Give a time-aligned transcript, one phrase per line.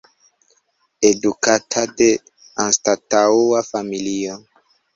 [1.09, 2.09] Edukata de
[2.65, 4.43] anstataŭa familio.